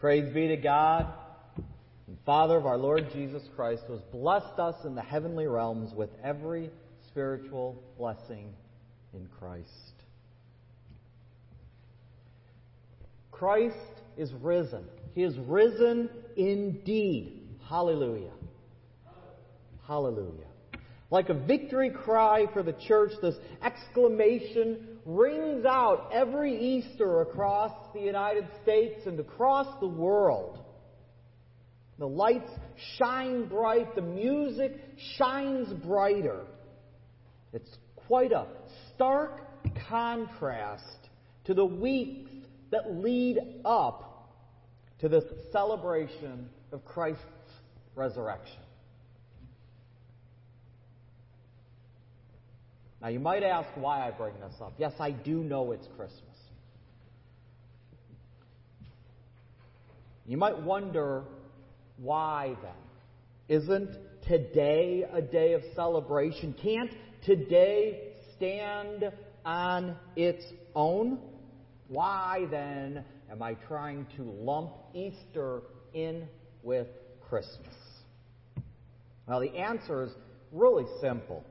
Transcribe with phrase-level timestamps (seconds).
[0.00, 1.12] Praise be to God,
[2.06, 5.92] and Father of our Lord Jesus Christ, who has blessed us in the heavenly realms
[5.92, 6.70] with every
[7.06, 8.54] spiritual blessing
[9.12, 9.68] in Christ.
[13.30, 13.76] Christ
[14.16, 14.84] is risen.
[15.14, 17.42] He is risen indeed.
[17.68, 18.32] Hallelujah.
[19.86, 20.46] Hallelujah.
[21.10, 28.00] Like a victory cry for the church, this exclamation rings out every Easter across the
[28.00, 30.58] United States and across the world.
[31.98, 32.50] The lights
[32.98, 34.72] shine bright, the music
[35.16, 36.46] shines brighter.
[37.52, 37.76] It's
[38.06, 38.46] quite a
[38.94, 39.40] stark
[39.88, 41.08] contrast
[41.44, 42.30] to the weeks
[42.70, 44.32] that lead up
[45.00, 47.24] to this celebration of Christ's
[47.94, 48.60] resurrection.
[53.00, 54.74] Now, you might ask why I bring this up.
[54.76, 56.36] Yes, I do know it's Christmas.
[60.26, 61.24] You might wonder
[61.96, 63.60] why then?
[63.60, 63.96] Isn't
[64.28, 66.54] today a day of celebration?
[66.62, 66.90] Can't
[67.24, 69.10] today stand
[69.44, 70.44] on its
[70.76, 71.18] own?
[71.88, 75.62] Why then am I trying to lump Easter
[75.94, 76.28] in
[76.62, 76.86] with
[77.28, 77.74] Christmas?
[79.26, 80.10] Well, the answer is
[80.52, 81.44] really simple.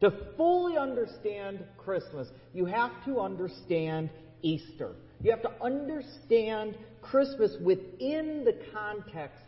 [0.00, 4.10] To fully understand Christmas, you have to understand
[4.42, 4.92] Easter.
[5.22, 9.42] You have to understand Christmas within the context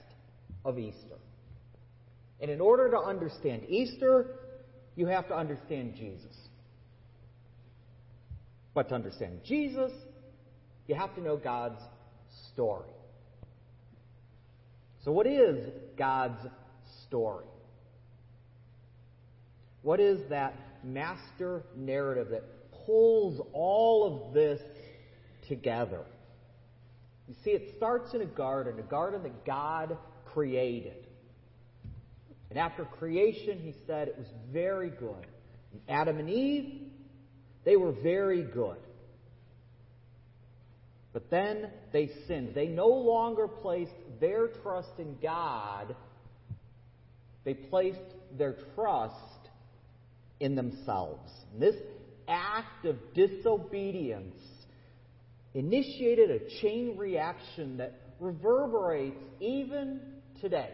[0.65, 1.19] of Easter.
[2.41, 4.39] And in order to understand Easter,
[4.97, 6.35] you have to understand Jesus.
[8.75, 9.93] But to understand Jesus,
[10.87, 11.81] you have to know God's
[12.53, 12.91] story.
[15.05, 16.47] So, what is God's
[17.07, 17.47] story?
[19.83, 22.45] What is that master narrative that
[22.87, 24.61] pulls all of this
[25.49, 26.05] together?
[27.29, 29.97] You see, it starts in a garden, a garden that God
[30.33, 31.07] created.
[32.51, 35.27] And after creation, he said it was very good.
[35.73, 36.81] And Adam and Eve,
[37.65, 38.79] they were very good.
[41.13, 42.55] But then they sinned.
[42.55, 45.95] They no longer placed their trust in God,
[47.45, 47.99] they placed
[48.37, 49.15] their trust
[50.41, 51.31] in themselves.
[51.53, 51.77] And this
[52.29, 54.37] act of disobedience
[55.55, 60.01] initiated a chain reaction that reverberates even
[60.41, 60.71] today.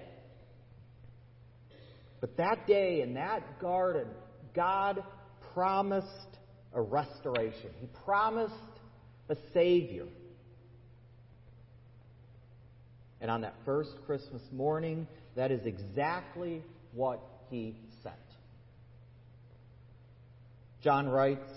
[2.21, 4.09] But that day in that garden,
[4.55, 5.03] God
[5.53, 6.09] promised
[6.73, 7.71] a restoration.
[7.81, 8.55] He promised
[9.29, 10.07] a Savior.
[13.21, 17.21] And on that first Christmas morning, that is exactly what
[17.51, 17.77] He.
[20.85, 21.51] John writes,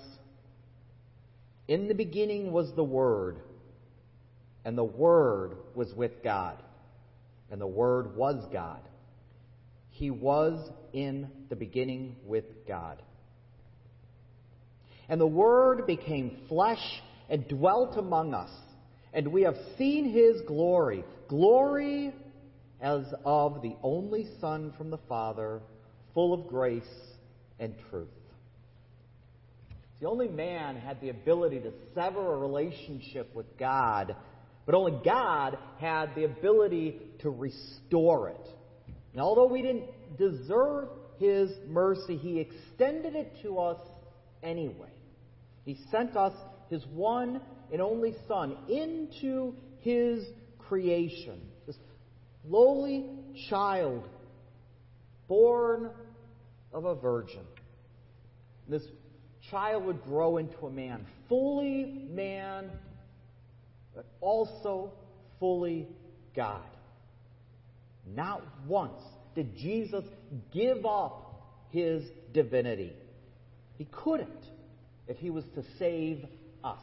[1.67, 3.41] In the beginning was the Word,
[4.63, 6.55] and the Word was with God,
[7.51, 8.79] and the Word was God.
[9.89, 13.01] He was in the beginning with God.
[15.09, 18.51] And the Word became flesh and dwelt among us,
[19.11, 22.13] and we have seen His glory, glory
[22.79, 25.59] as of the only Son from the Father,
[26.13, 26.85] full of grace
[27.59, 28.07] and truth.
[29.99, 34.15] The only man had the ability to sever a relationship with God,
[34.65, 38.47] but only God had the ability to restore it.
[39.13, 43.79] And although we didn't deserve His mercy, He extended it to us
[44.43, 44.91] anyway.
[45.65, 46.33] He sent us
[46.69, 47.41] His one
[47.71, 50.23] and only Son into His
[50.59, 51.41] creation.
[51.65, 51.77] This
[52.47, 53.09] lowly
[53.49, 54.07] child
[55.27, 55.89] born
[56.71, 57.41] of a virgin.
[58.67, 58.83] This
[59.51, 62.69] child would grow into a man, fully man,
[63.95, 64.91] but also
[65.39, 65.87] fully
[66.35, 66.61] God.
[68.15, 69.01] Not once
[69.35, 70.03] did Jesus
[70.53, 71.27] give up
[71.71, 72.03] his
[72.33, 72.93] divinity.
[73.77, 74.45] He couldn't
[75.07, 76.25] if he was to save
[76.63, 76.79] us.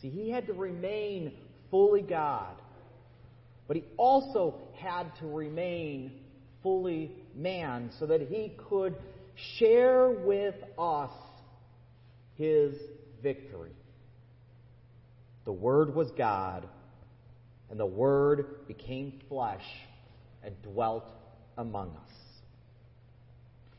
[0.00, 1.32] See, he had to remain
[1.70, 2.56] fully God,
[3.68, 6.12] but he also had to remain
[6.62, 8.94] fully man so that he could
[9.58, 11.10] share with us
[12.34, 12.74] his
[13.22, 13.72] victory.
[15.44, 16.68] The Word was God,
[17.70, 19.64] and the Word became flesh
[20.42, 21.10] and dwelt
[21.56, 22.12] among us.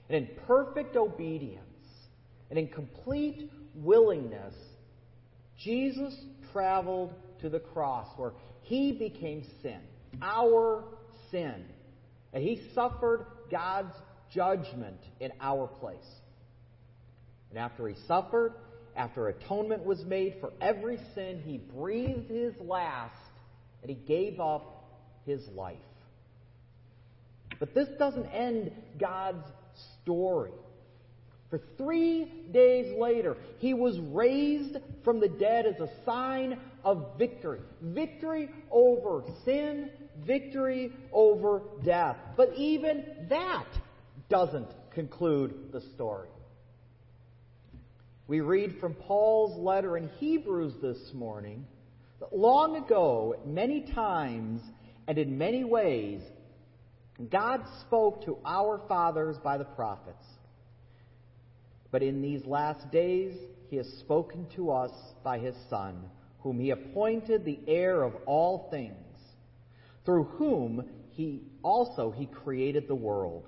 [0.10, 1.60] And in perfect obedience
[2.50, 4.54] and in complete willingness,
[5.58, 6.14] Jesus
[6.52, 9.80] traveled to the cross where he became sin,
[10.22, 10.84] our
[11.32, 11.66] sin.
[12.34, 13.94] And he suffered God's
[14.34, 15.98] judgment in our place.
[17.50, 18.54] And after he suffered,
[18.96, 23.14] after atonement was made for every sin, he breathed his last
[23.82, 25.78] and he gave up his life.
[27.60, 29.46] But this doesn't end God's
[30.02, 30.52] story.
[31.50, 37.60] For three days later, he was raised from the dead as a sign of victory.
[37.82, 39.92] Victory over sin,
[40.26, 42.18] victory over death.
[42.36, 43.68] But even that
[44.34, 46.30] doesn't conclude the story.
[48.26, 51.68] We read from Paul's letter in Hebrews this morning
[52.20, 54.60] that long ago, many times,
[55.08, 56.24] and in many ways,
[57.30, 60.26] God spoke to our fathers by the prophets.
[61.92, 63.36] But in these last days,
[63.70, 64.92] he has spoken to us
[65.24, 66.10] by his Son,
[66.40, 69.16] whom he appointed the heir of all things,
[70.06, 73.48] through whom he also he created the world.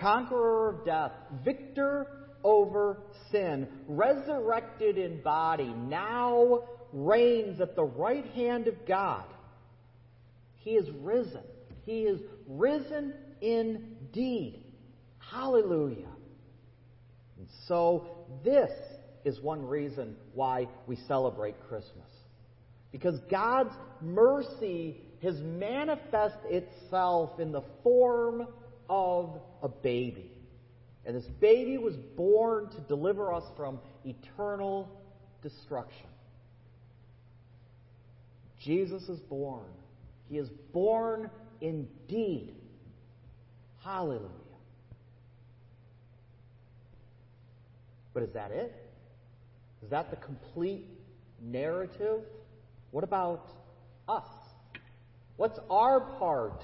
[0.00, 1.12] conqueror of death,
[1.44, 2.06] victor
[2.42, 2.98] over
[3.30, 6.60] sin, resurrected in body, now
[6.92, 9.24] reigns at the right hand of God.
[10.56, 11.42] He is risen.
[11.84, 14.64] He is risen indeed.
[15.18, 16.08] Hallelujah.
[17.38, 18.70] And so, this
[19.24, 22.08] is one reason why we celebrate Christmas.
[22.92, 28.46] Because God's mercy has manifest itself in the form
[28.90, 30.32] of a baby.
[31.06, 34.90] And this baby was born to deliver us from eternal
[35.42, 36.08] destruction.
[38.58, 39.70] Jesus is born.
[40.28, 42.56] He is born indeed.
[43.82, 44.28] Hallelujah.
[48.12, 48.74] But is that it?
[49.82, 50.84] Is that the complete
[51.40, 52.20] narrative?
[52.90, 53.48] What about
[54.08, 54.28] us?
[55.36, 56.62] What's our part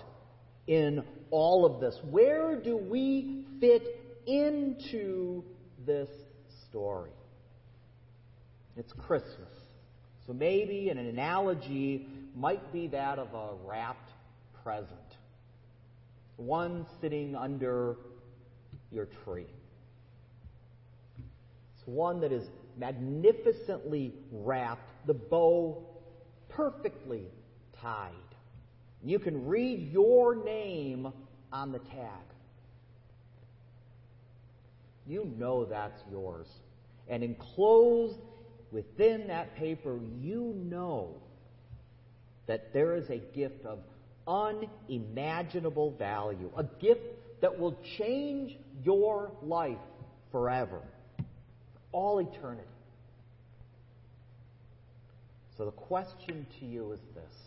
[0.66, 1.98] in all of this?
[2.10, 5.44] Where do we fit into
[5.84, 6.08] this
[6.68, 7.10] story?
[8.76, 9.52] It's Christmas.
[10.26, 14.10] So maybe an analogy might be that of a wrapped
[14.62, 14.90] present.
[16.36, 17.96] One sitting under
[18.92, 19.46] your tree.
[21.76, 22.44] It's one that is
[22.76, 25.82] magnificently wrapped, the bow
[26.48, 27.28] perfectly
[27.80, 28.12] tied.
[29.02, 31.12] You can read your name
[31.52, 32.26] on the tag.
[35.06, 36.46] You know that's yours.
[37.08, 38.18] And enclosed
[38.72, 41.14] within that paper, you know
[42.46, 43.78] that there is a gift of
[44.26, 47.02] unimaginable value, a gift
[47.40, 49.78] that will change your life
[50.32, 50.80] forever,
[51.16, 51.24] for
[51.92, 52.66] all eternity.
[55.56, 57.45] So the question to you is this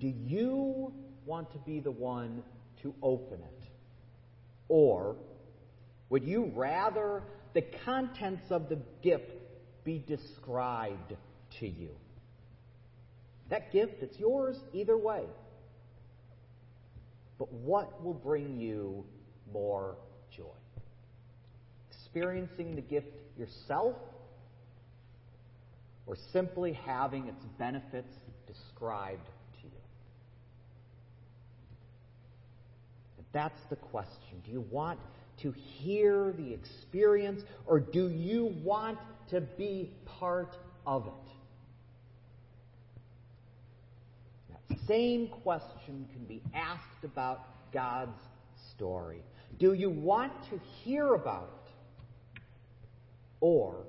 [0.00, 0.92] do you
[1.24, 2.42] want to be the one
[2.82, 3.64] to open it?
[4.68, 5.16] Or
[6.08, 7.22] would you rather
[7.54, 9.32] the contents of the gift
[9.84, 11.14] be described
[11.60, 11.90] to you?
[13.50, 15.24] That gift, it's yours either way.
[17.38, 19.04] But what will bring you
[19.52, 19.96] more
[20.34, 20.44] joy?
[21.90, 23.08] Experiencing the gift
[23.38, 23.96] yourself
[26.06, 28.14] or simply having its benefits
[28.46, 29.28] described
[33.32, 34.42] That's the question.
[34.44, 34.98] Do you want
[35.38, 38.98] to hear the experience or do you want
[39.30, 41.32] to be part of it?
[44.50, 48.20] That same question can be asked about God's
[48.70, 49.22] story.
[49.58, 51.72] Do you want to hear about it?
[53.40, 53.86] Or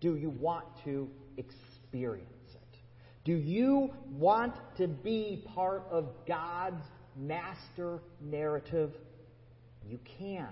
[0.00, 2.78] do you want to experience it?
[3.24, 6.84] Do you want to be part of God's
[7.16, 8.92] master narrative?
[9.88, 10.48] You can.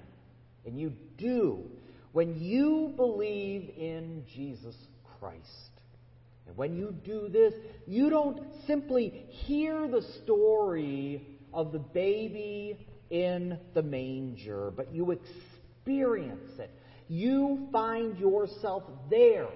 [0.66, 1.64] And you do
[2.12, 4.74] when you believe in Jesus
[5.18, 5.70] Christ.
[6.46, 7.54] And when you do this,
[7.86, 16.58] you don't simply hear the story of the baby in the manger, but you experience
[16.58, 16.70] it.
[17.08, 19.48] You find yourself there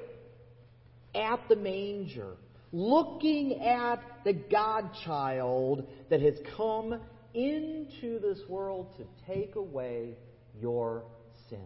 [1.14, 2.36] at the manger
[2.72, 7.00] looking at the God child that has come
[7.34, 10.16] into this world to take away
[10.60, 11.04] your
[11.48, 11.62] sins.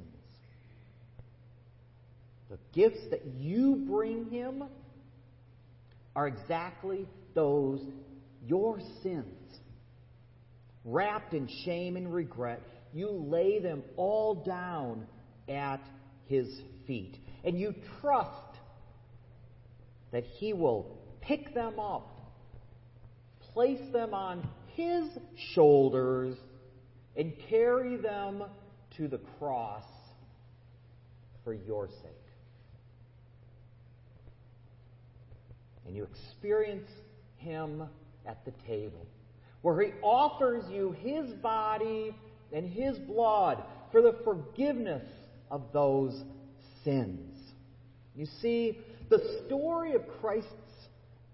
[2.50, 4.64] The gifts that you bring him
[6.14, 7.80] are exactly those
[8.46, 9.26] your sins.
[10.84, 15.06] Wrapped in shame and regret, you lay them all down
[15.48, 15.80] at
[16.26, 16.46] his
[16.86, 17.16] feet.
[17.44, 18.45] And you trust
[20.16, 20.86] that he will
[21.20, 22.08] pick them up,
[23.52, 25.04] place them on his
[25.52, 26.38] shoulders,
[27.18, 28.42] and carry them
[28.96, 29.84] to the cross
[31.44, 32.12] for your sake.
[35.86, 36.88] And you experience
[37.36, 37.82] him
[38.24, 39.06] at the table,
[39.60, 42.16] where he offers you his body
[42.54, 45.04] and his blood for the forgiveness
[45.50, 46.18] of those
[46.84, 47.35] sins.
[48.16, 48.78] You see,
[49.10, 50.50] the story of Christ's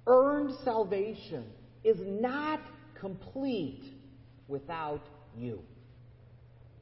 [0.07, 1.45] earned salvation
[1.85, 2.61] is not
[2.99, 3.85] complete
[4.49, 5.63] without you.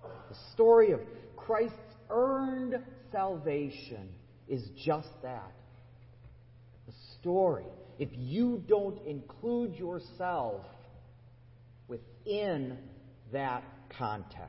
[0.02, 1.00] The story of
[1.36, 1.76] Christ's
[2.08, 2.76] earned
[3.12, 4.08] salvation
[4.48, 5.52] is just that.
[6.86, 7.66] The story.
[7.98, 10.64] If you don't include yourself
[11.86, 12.78] within
[13.32, 13.62] that
[13.98, 14.48] context.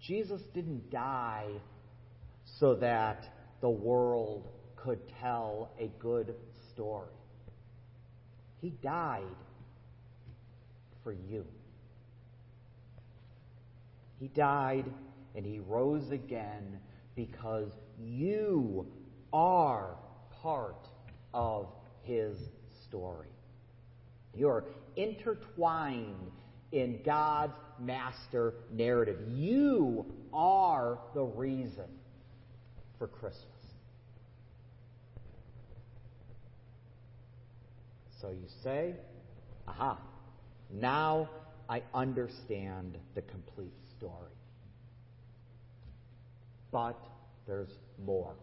[0.00, 1.50] Jesus didn't die
[2.58, 3.28] so that
[3.60, 6.34] the world could tell a good
[6.72, 7.08] story.
[8.60, 9.24] He died
[11.02, 11.44] for you.
[14.20, 14.84] He died
[15.34, 16.80] and he rose again
[17.14, 18.86] because you
[19.32, 19.96] are
[20.42, 20.88] part
[21.34, 21.68] of
[22.02, 22.36] his
[22.84, 23.28] story.
[24.34, 24.64] You're
[24.96, 26.30] intertwined
[26.72, 29.18] in God's master narrative.
[29.28, 31.86] You are the reason
[32.98, 33.44] for Christmas.
[38.20, 38.94] So you say,
[39.66, 39.98] aha,
[40.72, 41.28] now
[41.68, 44.32] I understand the complete story.
[46.72, 46.98] But
[47.46, 47.70] there's
[48.04, 48.34] more.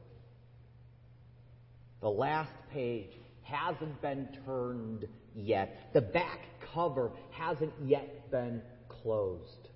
[2.02, 3.12] The last page
[3.44, 5.90] hasn't been turned yet.
[5.94, 6.40] The back
[6.74, 9.70] cover hasn't yet been closed.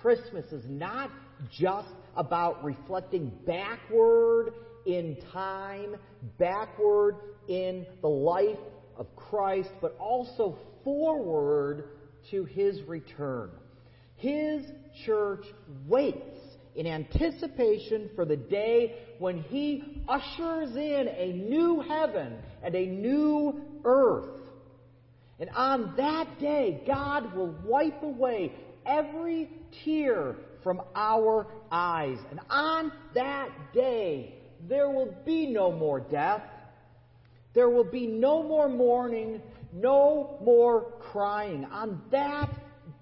[0.00, 1.10] Christmas is not
[1.58, 4.52] just about reflecting backward
[4.86, 5.96] in time,
[6.38, 7.16] backward
[7.48, 8.58] in the life
[8.96, 11.84] of Christ, but also forward
[12.30, 13.50] to his return.
[14.16, 14.62] His
[15.04, 15.44] church
[15.86, 16.38] waits
[16.74, 23.60] in anticipation for the day when he ushers in a new heaven and a new
[23.84, 24.40] earth.
[25.38, 28.52] And on that day, God will wipe away
[28.86, 29.48] every
[29.84, 32.18] tear from our eyes.
[32.30, 34.34] And on that day,
[34.68, 36.42] there will be no more death.
[37.54, 39.40] There will be no more mourning,
[39.72, 41.64] no more crying.
[41.64, 42.50] On that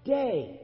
[0.05, 0.61] day,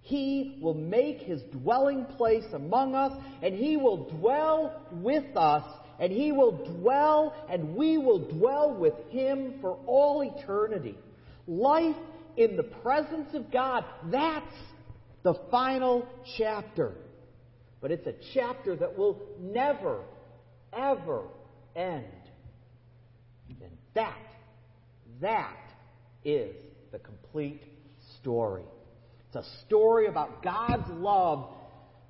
[0.00, 3.12] He will make His dwelling place among us,
[3.42, 5.64] and He will dwell with us
[6.02, 10.96] and He will dwell, and we will dwell with Him for all eternity.
[11.46, 11.94] Life
[12.36, 14.52] in the presence of God, that's
[15.22, 16.92] the final chapter.
[17.80, 20.00] But it's a chapter that will never,
[20.72, 21.22] ever
[21.74, 22.04] end.
[23.48, 24.16] And that,
[25.20, 25.56] that
[26.24, 26.54] is
[26.92, 27.62] the complete
[28.20, 28.62] story.
[29.26, 31.48] It's a story about God's love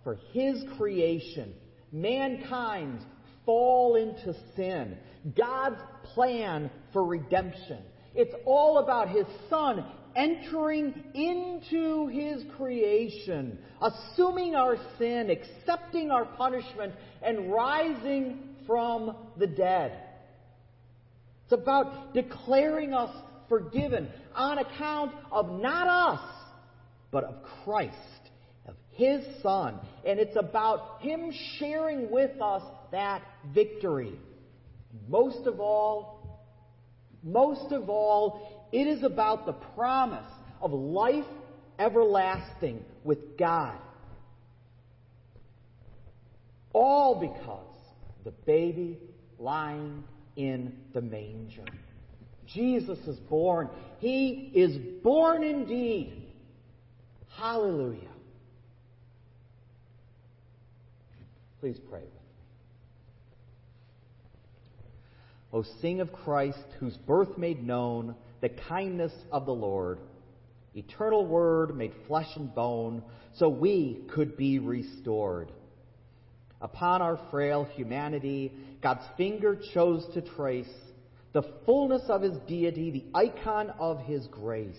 [0.05, 1.55] for His creation,
[1.93, 3.05] mankind's
[3.47, 4.97] fall into sin,
[5.37, 5.81] God's
[6.15, 7.79] plan for redemption.
[8.15, 9.85] It's all about His Son
[10.17, 19.99] entering into His creation, assuming our sin, accepting our punishment, and rising from the dead.
[21.45, 23.15] It's about declaring us
[23.49, 26.31] forgiven on account of not us,
[27.11, 27.93] but of Christ,
[28.67, 29.79] of His Son.
[30.07, 34.15] And it's about Him sharing with us that victory.
[35.09, 36.41] Most of all,
[37.23, 41.25] most of all, it is about the promise of life
[41.79, 43.77] everlasting with God.
[46.73, 47.77] All because
[48.25, 48.99] the baby
[49.39, 50.05] lying
[50.37, 51.65] in the manger.
[52.47, 53.69] Jesus is born.
[53.99, 56.29] He is born indeed.
[57.37, 58.09] Hallelujah.
[61.61, 62.19] Please pray with me.
[65.53, 70.01] O sing of Christ, whose birth made known the kindness of the Lord,
[70.75, 73.03] eternal word made flesh and bone,
[73.37, 75.53] so we could be restored.
[76.61, 80.67] Upon our frail humanity, God's finger chose to trace
[81.33, 84.77] the fullness of his deity, the icon of his grace.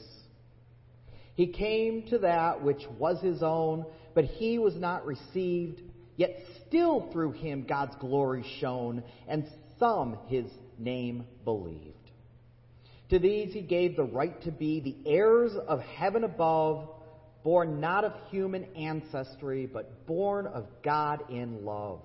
[1.36, 5.82] He came to that which was his own, but he was not received,
[6.16, 9.48] yet still through him God's glory shone, and
[9.80, 10.46] some his
[10.78, 12.03] name believed.
[13.14, 16.90] To these he gave the right to be the heirs of heaven above,
[17.44, 22.00] born not of human ancestry, but born of God in love.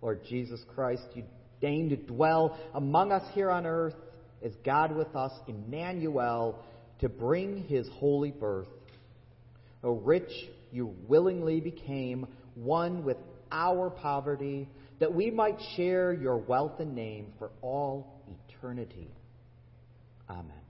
[0.00, 1.24] Lord Jesus Christ, you
[1.60, 3.96] deign to dwell among us here on earth
[4.44, 6.64] as God with us, Emmanuel,
[7.00, 8.68] to bring his holy birth.
[9.82, 10.30] O rich,
[10.70, 13.16] you willingly became one with
[13.50, 14.68] our poverty,
[15.00, 19.10] that we might share your wealth and name for all eternity.
[20.30, 20.67] Amen.